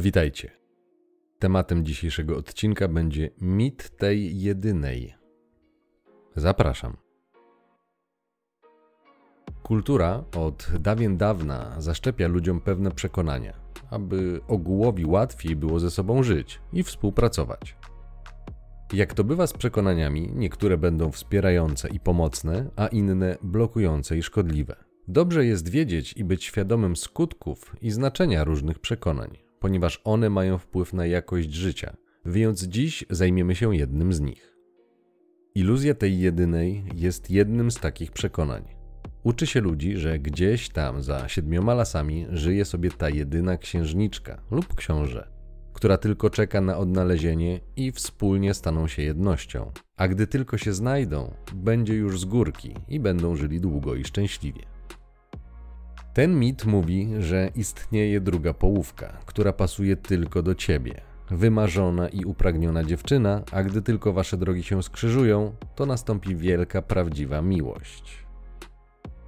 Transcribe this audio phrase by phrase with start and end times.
[0.00, 0.50] Witajcie.
[1.38, 5.14] Tematem dzisiejszego odcinka będzie mit tej jedynej.
[6.36, 6.96] Zapraszam.
[9.62, 13.60] Kultura od dawien dawna zaszczepia ludziom pewne przekonania,
[13.90, 17.76] aby ogółowi łatwiej było ze sobą żyć i współpracować.
[18.92, 24.76] Jak to bywa z przekonaniami, niektóre będą wspierające i pomocne, a inne blokujące i szkodliwe.
[25.08, 30.92] Dobrze jest wiedzieć i być świadomym skutków i znaczenia różnych przekonań, ponieważ one mają wpływ
[30.92, 34.56] na jakość życia, więc dziś zajmiemy się jednym z nich.
[35.54, 38.64] Iluzja tej jedynej jest jednym z takich przekonań.
[39.22, 44.74] Uczy się ludzi, że gdzieś tam za siedmioma lasami żyje sobie ta jedyna księżniczka lub
[44.74, 45.28] książę,
[45.72, 49.72] która tylko czeka na odnalezienie i wspólnie staną się jednością.
[49.96, 54.62] A gdy tylko się znajdą, będzie już z górki i będą żyli długo i szczęśliwie.
[56.14, 61.00] Ten mit mówi, że istnieje druga połówka, która pasuje tylko do ciebie.
[61.30, 67.42] Wymarzona i upragniona dziewczyna, a gdy tylko wasze drogi się skrzyżują, to nastąpi wielka, prawdziwa
[67.42, 68.24] miłość.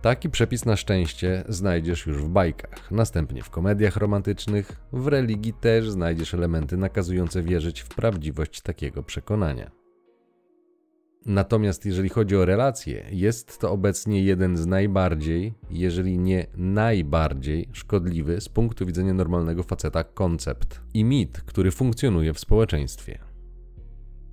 [0.02, 5.90] Taki przepis na szczęście znajdziesz już w bajkach, następnie w komediach romantycznych, w religii też
[5.90, 9.83] znajdziesz elementy nakazujące wierzyć w prawdziwość takiego przekonania.
[11.26, 18.40] Natomiast jeżeli chodzi o relacje, jest to obecnie jeden z najbardziej, jeżeli nie najbardziej szkodliwy
[18.40, 23.18] z punktu widzenia normalnego faceta koncept i mit, który funkcjonuje w społeczeństwie.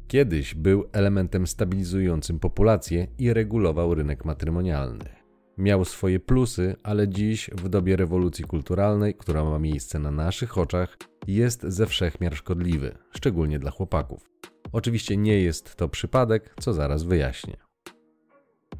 [0.07, 5.09] Kiedyś był elementem stabilizującym populację i regulował rynek matrymonialny.
[5.57, 10.97] Miał swoje plusy, ale dziś, w dobie rewolucji kulturalnej, która ma miejsce na naszych oczach,
[11.27, 14.31] jest ze wszechmiar szkodliwy, szczególnie dla chłopaków.
[14.71, 17.57] Oczywiście nie jest to przypadek, co zaraz wyjaśnię.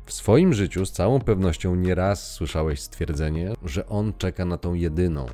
[0.05, 5.25] W swoim życiu z całą pewnością nieraz słyszałeś stwierdzenie, że on czeka na tą jedyną,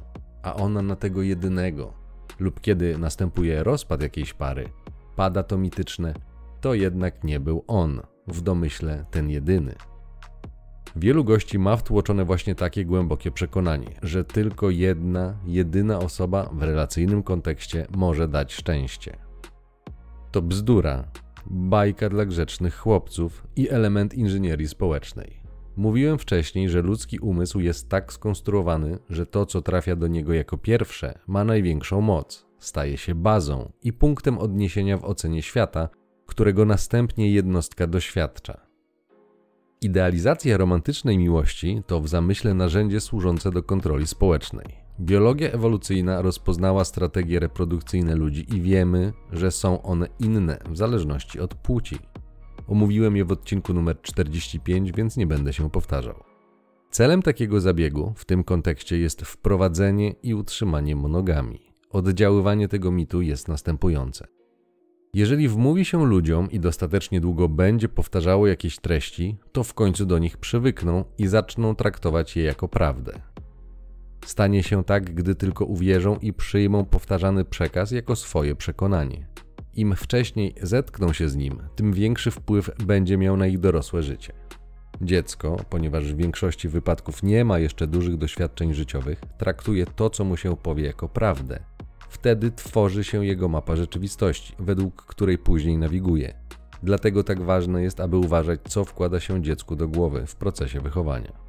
[0.44, 1.94] a ona na tego jedynego.
[2.39, 4.69] Lub kiedy następuje rozpad jakiejś pary,
[5.16, 6.13] pada to mityczne,
[6.62, 9.75] to jednak nie był on, w domyśle ten jedyny.
[10.95, 17.24] Wielu gości ma wtłoczone właśnie takie głębokie przekonanie, że tylko jedna, jedyna osoba w relacyjnym
[17.24, 19.26] kontekście może dać szczęście.
[20.31, 21.11] To bzdura,
[21.45, 25.38] bajka dla grzecznych chłopców i element inżynierii społecznej.
[25.75, 30.57] Mówiłem wcześniej, że ludzki umysł jest tak skonstruowany, że to, co trafia do niego jako
[30.57, 35.89] pierwsze, ma największą moc, staje się bazą i punktem odniesienia w ocenie świata,
[36.25, 38.67] którego następnie jednostka doświadcza.
[39.81, 44.87] Idealizacja romantycznej miłości to w zamyśle narzędzie służące do kontroli społecznej.
[45.00, 51.56] Biologia ewolucyjna rozpoznała strategie reprodukcyjne ludzi i wiemy, że są one inne w zależności od
[51.56, 52.00] płci.
[52.68, 56.24] Omówiłem je w odcinku numer 45, więc nie będę się powtarzał.
[56.91, 61.59] Celem takiego zabiegu w tym kontekście jest wprowadzenie i utrzymanie monogami.
[61.90, 64.28] Oddziaływanie tego mitu jest następujące.
[65.13, 70.19] Jeżeli wmówi się ludziom i dostatecznie długo będzie powtarzało jakieś treści, to w końcu do
[70.19, 73.22] nich przywykną i zaczną traktować je jako prawdę.
[74.25, 79.28] Stanie się tak, gdy tylko uwierzą i przyjmą powtarzany przekaz jako swoje przekonanie.
[79.73, 84.33] Im wcześniej zetkną się z nim, tym większy wpływ będzie miał na ich dorosłe życie.
[85.01, 90.38] Dziecko, ponieważ w większości wypadków nie ma jeszcze dużych doświadczeń życiowych, traktuje to, co mu
[90.38, 91.59] się powie, jako prawdę.
[92.09, 96.33] Wtedy tworzy się jego mapa rzeczywistości, według której później nawiguje.
[96.83, 101.47] Dlatego tak ważne jest, aby uważać, co wkłada się dziecku do głowy w procesie wychowania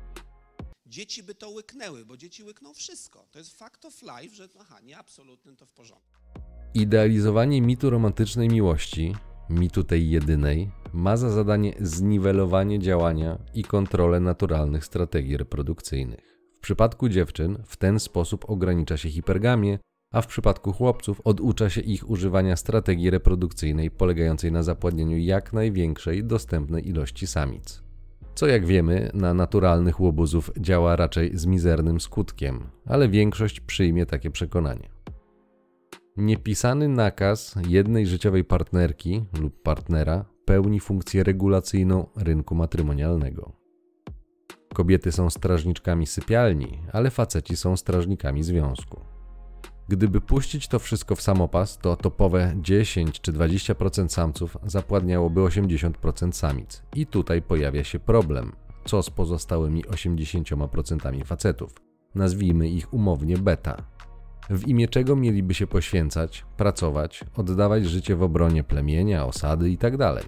[0.89, 3.27] dzieci by to łyknęły, bo dzieci łykną wszystko.
[3.31, 6.19] To jest fact of life, że aha, nie absolutnym to w porządku.
[6.75, 9.15] Idealizowanie mitu romantycznej miłości,
[9.51, 16.39] mitu tej jedynej, ma za zadanie zniwelowanie działania i kontrolę naturalnych strategii reprodukcyjnych.
[16.57, 19.79] W przypadku dziewczyn w ten sposób ogranicza się hipergamię,
[20.13, 26.25] a w przypadku chłopców oducza się ich używania strategii reprodukcyjnej polegającej na zapładnieniu jak największej
[26.25, 27.88] dostępnej ilości samic
[28.39, 34.31] co jak wiemy na naturalnych łobuzów działa raczej z mizernym skutkiem, ale większość przyjmie takie
[34.31, 34.89] przekonanie.
[36.17, 43.53] Niepisany nakaz jednej życiowej partnerki lub partnera pełni funkcję regulacyjną rynku matrymonialnego.
[44.75, 49.18] Kobiety są strażniczkami sypialni, ale faceci są strażnikami związku.
[49.89, 56.83] Gdyby puścić to wszystko w samopas, to topowe 10 czy 20% samców zapładniałoby 80% samic.
[56.95, 58.53] I tutaj pojawia się problem.
[58.85, 61.75] Co z pozostałymi 80% facetów?
[62.15, 63.83] Nazwijmy ich umownie beta.
[64.51, 70.15] W imię czego mieliby się poświęcać, pracować, oddawać życie w obronie plemienia, osady itd.
[70.15, 70.25] Tak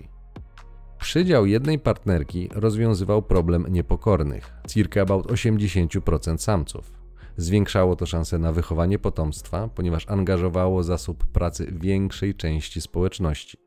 [0.99, 7.00] Przydział jednej partnerki rozwiązywał problem niepokornych, circa about 80% samców
[7.41, 13.59] Zwiększało to szanse na wychowanie potomstwa, ponieważ angażowało zasób pracy większej części społeczności.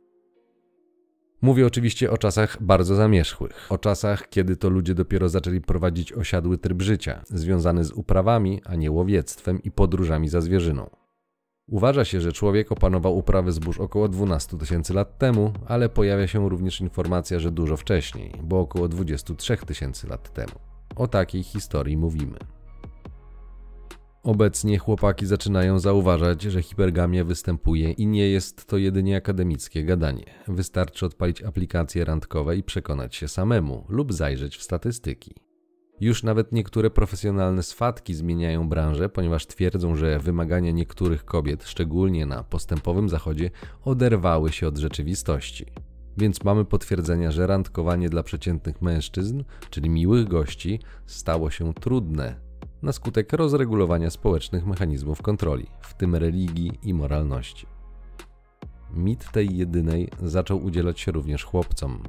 [1.41, 6.57] Mówię oczywiście o czasach bardzo zamierzchłych, o czasach, kiedy to ludzie dopiero zaczęli prowadzić osiadły
[6.57, 10.89] tryb życia, związany z uprawami, a nie łowiectwem i podróżami za zwierzyną.
[11.67, 16.49] Uważa się, że człowiek opanował uprawy zbóż około 12 tysięcy lat temu, ale pojawia się
[16.49, 20.53] również informacja, że dużo wcześniej, bo około 23 tysięcy lat temu.
[20.95, 22.37] O takiej historii mówimy.
[24.23, 30.25] Obecnie chłopaki zaczynają zauważać, że hipergamia występuje i nie jest to jedynie akademickie gadanie.
[30.47, 35.35] Wystarczy odpalić aplikacje randkowe i przekonać się samemu lub zajrzeć w statystyki.
[35.99, 42.43] Już nawet niektóre profesjonalne swatki zmieniają branżę, ponieważ twierdzą, że wymagania niektórych kobiet, szczególnie na
[42.43, 43.51] postępowym zachodzie,
[43.85, 45.65] oderwały się od rzeczywistości.
[46.17, 52.42] Więc mamy potwierdzenia, że randkowanie dla przeciętnych mężczyzn, czyli miłych gości, stało się trudne
[52.83, 57.67] na skutek rozregulowania społecznych mechanizmów kontroli, w tym religii i moralności.
[58.93, 62.03] Mit tej jedynej zaczął udzielać się również chłopcom.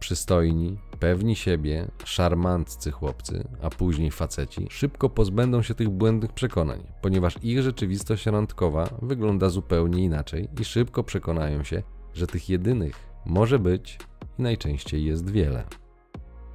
[0.00, 7.34] Przystojni, pewni siebie, szarmantcy chłopcy, a później faceci, szybko pozbędą się tych błędnych przekonań, ponieważ
[7.42, 11.82] ich rzeczywistość randkowa wygląda zupełnie inaczej i szybko przekonają się,
[12.14, 12.94] że tych jedynych
[13.26, 13.98] może być
[14.38, 15.64] i najczęściej jest wiele.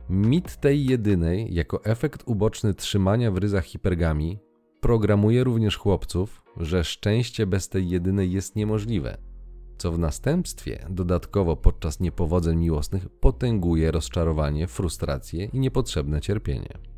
[0.09, 4.39] Mit tej jedynej, jako efekt uboczny trzymania w ryzach hipergami,
[4.81, 9.17] programuje również chłopców, że szczęście bez tej jedynej jest niemożliwe,
[9.77, 16.92] co w następstwie dodatkowo podczas niepowodzeń miłosnych potęguje rozczarowanie, frustrację i niepotrzebne cierpienie.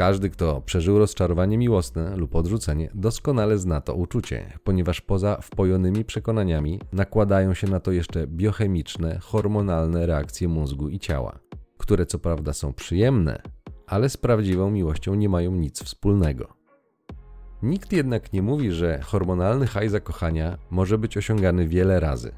[0.00, 6.80] Każdy, kto przeżył rozczarowanie miłosne lub odrzucenie, doskonale zna to uczucie, ponieważ poza wpojonymi przekonaniami
[6.92, 11.38] nakładają się na to jeszcze biochemiczne, hormonalne reakcje mózgu i ciała,
[11.78, 13.42] które co prawda są przyjemne,
[13.86, 16.48] ale z prawdziwą miłością nie mają nic wspólnego.
[17.62, 22.32] Nikt jednak nie mówi, że hormonalny haj zakochania może być osiągany wiele razy,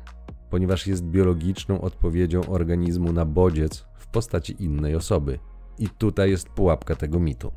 [0.51, 5.39] ponieważ jest biologiczną odpowiedzią organizmu na bodziec w postaci innej osoby–
[5.83, 7.53] i tutaj jest pułapka tego mitu.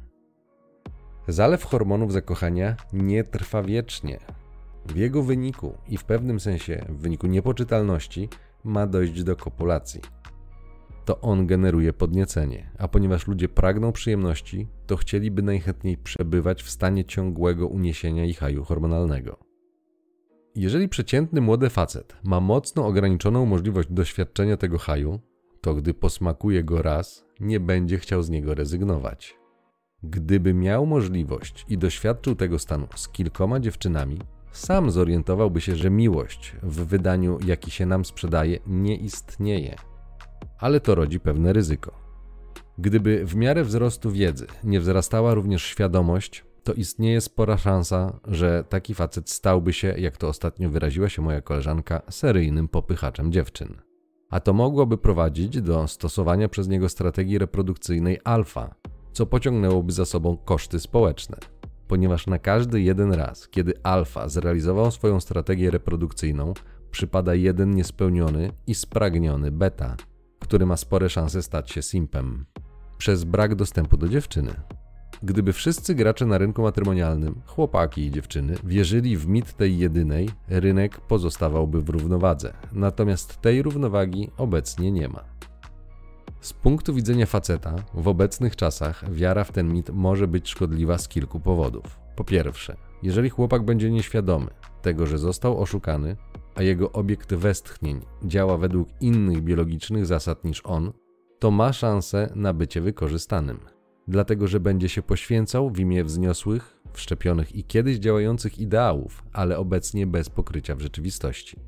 [1.27, 4.19] Zalew hormonów zakochania nie trwa wiecznie.
[4.85, 8.29] W jego wyniku i w pewnym sensie w wyniku niepoczytalności
[8.63, 10.01] ma dojść do kopulacji.
[11.05, 17.05] To on generuje podniecenie, a ponieważ ludzie pragną przyjemności, to chcieliby najchętniej przebywać w stanie
[17.05, 19.37] ciągłego uniesienia i haju hormonalnego.
[20.55, 25.19] Jeżeli przeciętny młody facet ma mocno ograniczoną możliwość doświadczenia tego haju,
[25.61, 29.37] to gdy posmakuje go raz, nie będzie chciał z niego rezygnować.
[30.03, 34.19] Gdyby miał możliwość i doświadczył tego stanu z kilkoma dziewczynami,
[34.51, 39.75] sam zorientowałby się, że miłość w wydaniu, jaki się nam sprzedaje, nie istnieje.
[40.59, 41.91] Ale to rodzi pewne ryzyko.
[42.77, 48.93] Gdyby w miarę wzrostu wiedzy nie wzrastała również świadomość, to istnieje spora szansa, że taki
[48.93, 53.94] facet stałby się, jak to ostatnio wyraziła się moja koleżanka, seryjnym popychaczem dziewczyn
[54.29, 58.75] a to mogłoby prowadzić do stosowania przez niego strategii reprodukcyjnej alfa,
[59.13, 61.37] co pociągnęłoby za sobą koszty społeczne.
[61.87, 66.53] Ponieważ na każdy jeden raz, kiedy alfa zrealizował swoją strategię reprodukcyjną,
[66.91, 69.95] przypada jeden niespełniony i spragniony beta,
[70.39, 72.45] który ma spore szanse stać się simpem.
[72.97, 74.53] Przez brak dostępu do dziewczyny.
[75.23, 81.01] Gdyby wszyscy gracze na rynku matrymonialnym, chłopaki i dziewczyny, wierzyli w mit tej jedynej, rynek
[81.01, 82.53] pozostawałby w równowadze.
[82.71, 85.23] Natomiast tej równowagi obecnie nie ma.
[86.41, 91.07] Z punktu widzenia faceta, w obecnych czasach wiara w ten mit może być szkodliwa z
[91.07, 91.99] kilku powodów.
[92.15, 94.47] Po pierwsze, jeżeli chłopak będzie nieświadomy
[94.81, 96.15] tego, że został oszukany,
[96.55, 100.93] a jego obiekt westchnień działa według innych biologicznych zasad niż on,
[101.39, 103.74] to ma szansę na bycie wykorzystanym
[104.07, 110.07] dlatego że będzie się poświęcał w imię wzniosłych, wszczepionych i kiedyś działających ideałów, ale obecnie
[110.07, 111.59] bez pokrycia w rzeczywistości.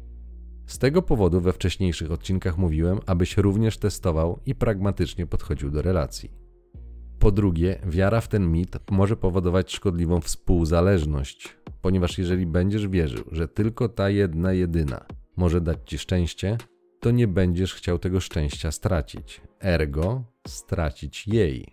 [0.65, 6.31] Z tego powodu we wcześniejszych odcinkach mówiłem, abyś również testował i pragmatycznie podchodził do relacji.
[7.19, 13.47] Po drugie, wiara w ten mit może powodować szkodliwą współzależność, ponieważ jeżeli będziesz wierzył, że
[13.47, 15.05] tylko ta jedna, jedyna
[15.37, 16.57] może dać ci szczęście,
[16.99, 21.67] to nie będziesz chciał tego szczęścia stracić, ergo stracić jej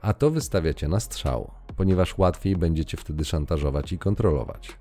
[0.00, 4.78] a to wystawiacie na strzał, ponieważ łatwiej będziecie wtedy szantażować i kontrolować.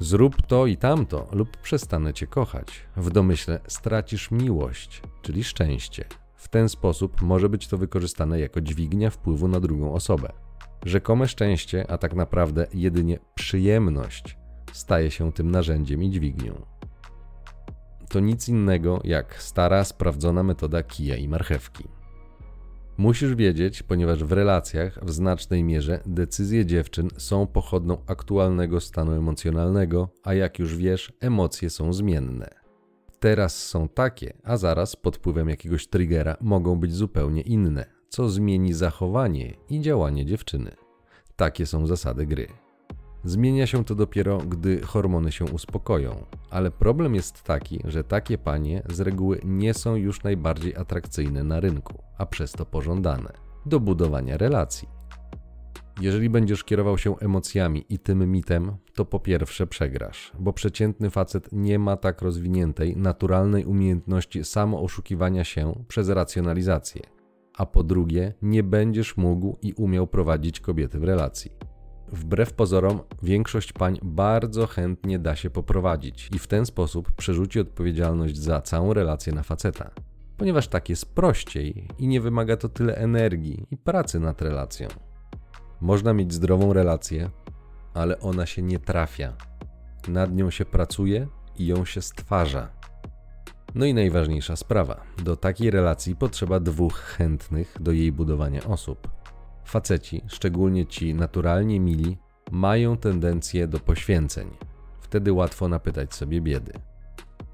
[0.00, 2.66] Zrób to i tamto, lub przestanę cię kochać.
[2.96, 6.04] W domyśle stracisz miłość, czyli szczęście.
[6.36, 10.32] W ten sposób może być to wykorzystane jako dźwignia wpływu na drugą osobę.
[10.84, 14.36] Rzekome szczęście, a tak naprawdę jedynie przyjemność,
[14.72, 16.66] staje się tym narzędziem i dźwignią.
[18.08, 21.84] To nic innego jak stara, sprawdzona metoda kija i marchewki.
[22.98, 30.08] Musisz wiedzieć, ponieważ w relacjach w znacznej mierze decyzje dziewczyn są pochodną aktualnego stanu emocjonalnego,
[30.22, 32.50] a jak już wiesz, emocje są zmienne.
[33.20, 38.72] Teraz są takie, a zaraz pod wpływem jakiegoś triggera mogą być zupełnie inne, co zmieni
[38.72, 40.70] zachowanie i działanie dziewczyny.
[41.36, 42.63] Takie są zasady gry.
[43.24, 48.82] Zmienia się to dopiero, gdy hormony się uspokoją, ale problem jest taki, że takie panie
[48.90, 53.32] z reguły nie są już najbardziej atrakcyjne na rynku, a przez to pożądane
[53.66, 54.88] do budowania relacji.
[56.00, 61.48] Jeżeli będziesz kierował się emocjami i tym mitem, to po pierwsze przegrasz, bo przeciętny facet
[61.52, 67.02] nie ma tak rozwiniętej, naturalnej umiejętności samooszukiwania się przez racjonalizację,
[67.56, 71.73] a po drugie nie będziesz mógł i umiał prowadzić kobiety w relacji.
[72.12, 78.36] Wbrew pozorom, większość pań bardzo chętnie da się poprowadzić i w ten sposób przerzuci odpowiedzialność
[78.36, 79.90] za całą relację na faceta,
[80.36, 84.88] ponieważ tak jest prościej i nie wymaga to tyle energii i pracy nad relacją.
[85.80, 87.30] Można mieć zdrową relację,
[87.94, 89.36] ale ona się nie trafia.
[90.08, 91.26] Nad nią się pracuje
[91.58, 92.68] i ją się stwarza.
[93.74, 99.08] No i najważniejsza sprawa: do takiej relacji potrzeba dwóch chętnych do jej budowania osób.
[99.64, 102.16] Faceci, szczególnie ci naturalnie mili,
[102.50, 104.50] mają tendencję do poświęceń.
[105.00, 106.72] Wtedy łatwo napytać sobie biedy.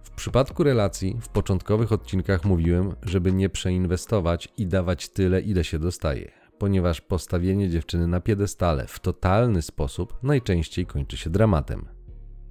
[0.03, 5.79] W przypadku relacji w początkowych odcinkach mówiłem, żeby nie przeinwestować i dawać tyle, ile się
[5.79, 11.89] dostaje, ponieważ postawienie dziewczyny na piedestale w totalny sposób najczęściej kończy się dramatem.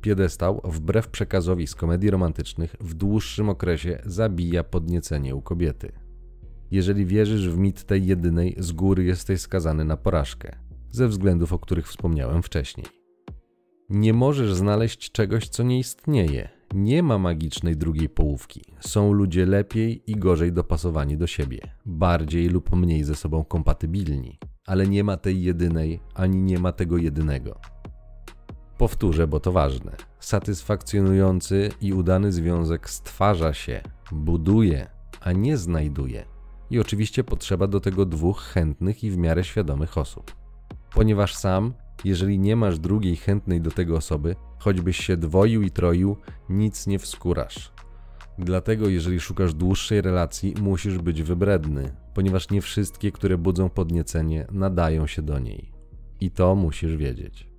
[0.02, 5.92] Piedestał, wbrew przekazowi z komedii romantycznych, w dłuższym okresie zabija podniecenie u kobiety.
[6.72, 10.56] Jeżeli wierzysz w mit tej jedynej, z góry jesteś skazany na porażkę,
[10.92, 12.86] ze względów, o których wspomniałem wcześniej.
[13.90, 16.50] Nie możesz znaleźć czegoś, co nie istnieje.
[16.74, 18.62] Nie ma magicznej drugiej połówki.
[18.80, 24.88] Są ludzie lepiej i gorzej dopasowani do siebie, bardziej lub mniej ze sobą kompatybilni, ale
[24.88, 27.60] nie ma tej jedynej, ani nie ma tego jedynego.
[28.78, 29.96] Powtórzę, bo to ważne.
[30.20, 34.88] Satysfakcjonujący i udany związek stwarza się, buduje,
[35.22, 36.26] a nie znajduje
[36.72, 40.36] i oczywiście potrzeba do tego dwóch chętnych i w miarę świadomych osób.
[40.94, 41.74] Ponieważ sam,
[42.06, 46.18] jeżeli nie masz drugiej chętnej do tego osoby, choćbyś się dwoił i troił,
[46.50, 47.72] nic nie wskurasz.
[48.40, 55.08] Dlatego, jeżeli szukasz dłuższej relacji, musisz być wybredny, ponieważ nie wszystkie, które budzą podniecenie, nadają
[55.08, 55.72] się do niej.
[56.22, 57.50] I to musisz wiedzieć.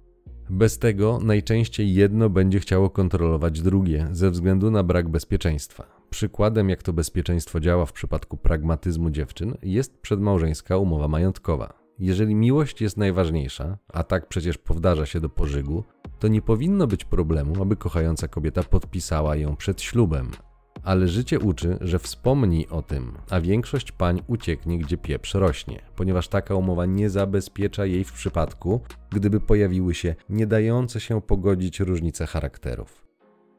[0.50, 5.99] Bez tego najczęściej jedno będzie chciało kontrolować drugie ze względu na brak bezpieczeństwa.
[6.10, 11.72] Przykładem, jak to bezpieczeństwo działa w przypadku pragmatyzmu dziewczyn, jest przedmałżeńska umowa majątkowa.
[11.98, 15.84] Jeżeli miłość jest najważniejsza, a tak przecież powdarza się do pożygu,
[16.18, 20.30] to nie powinno być problemu, aby kochająca kobieta podpisała ją przed ślubem.
[20.82, 26.28] Ale życie uczy, że wspomnij o tym, a większość pań ucieknie, gdzie pieprz rośnie, ponieważ
[26.28, 32.26] taka umowa nie zabezpiecza jej w przypadku, gdyby pojawiły się nie dające się pogodzić różnice
[32.26, 33.04] charakterów.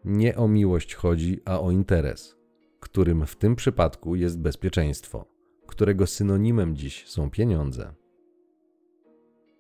[0.05, 2.40] Nie o miłość chodzi, a o interes
[2.81, 5.25] którym w tym przypadku jest bezpieczeństwo,
[5.67, 7.93] którego synonimem dziś są pieniądze.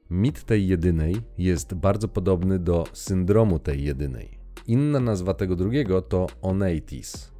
[0.09, 4.39] Mit tej jedynej jest bardzo podobny do syndromu tej jedynej.
[4.67, 7.31] Inna nazwa tego drugiego to oneitis.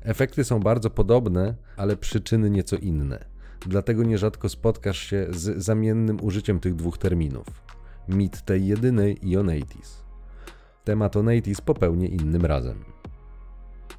[0.00, 3.24] Efekty są bardzo podobne, ale przyczyny nieco inne.
[3.66, 7.46] Dlatego nierzadko spotkasz się z zamiennym użyciem tych dwóch terminów.
[8.08, 10.04] Mit tej jedynej i oneitis.
[10.84, 12.99] Temat oneitis popełnię innym razem.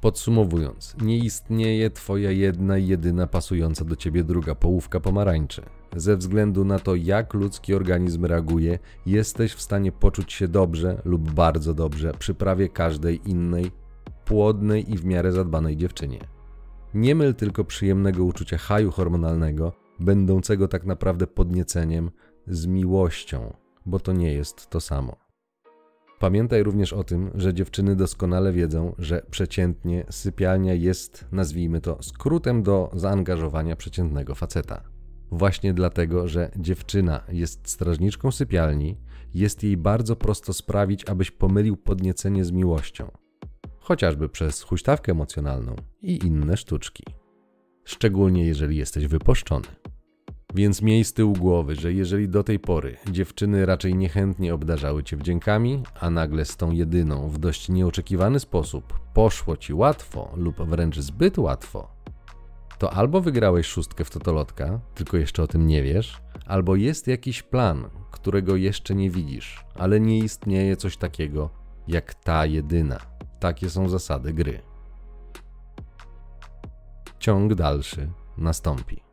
[0.02, 5.62] Podsumowując, nie istnieje Twoja jedna i jedyna pasująca do Ciebie druga połówka pomarańczy.
[5.96, 11.32] Ze względu na to, jak ludzki organizm reaguje, jesteś w stanie poczuć się dobrze lub
[11.32, 13.70] bardzo dobrze przy prawie każdej innej,
[14.24, 16.20] płodnej i w miarę zadbanej dziewczynie.
[16.94, 22.10] Nie myl tylko przyjemnego uczucia haju hormonalnego, będącego tak naprawdę podnieceniem,
[22.46, 23.54] z miłością,
[23.86, 25.21] bo to nie jest to samo.
[26.22, 32.62] Pamiętaj również o tym, że dziewczyny doskonale wiedzą, że przeciętnie sypialnia jest, nazwijmy to, skrótem
[32.62, 34.82] do zaangażowania przeciętnego faceta.
[35.30, 38.96] Właśnie dlatego, że dziewczyna jest strażniczką sypialni,
[39.34, 43.10] jest jej bardzo prosto sprawić, abyś pomylił podniecenie z miłością.
[43.78, 47.04] Chociażby przez huśtawkę emocjonalną i inne sztuczki.
[47.84, 49.66] Szczególnie jeżeli jesteś wypuszczony.
[50.54, 55.16] Więc miej z tyłu głowy, że jeżeli do tej pory dziewczyny raczej niechętnie obdarzały cię
[55.16, 60.98] wdziękami, a nagle z tą jedyną w dość nieoczekiwany sposób poszło ci łatwo lub wręcz
[60.98, 61.88] zbyt łatwo,
[62.78, 67.42] to albo wygrałeś szóstkę w totolotka, tylko jeszcze o tym nie wiesz, albo jest jakiś
[67.42, 71.50] plan, którego jeszcze nie widzisz, ale nie istnieje coś takiego
[71.88, 72.98] jak ta jedyna.
[73.40, 74.60] Takie są zasady gry.
[77.18, 79.11] Ciąg dalszy nastąpi.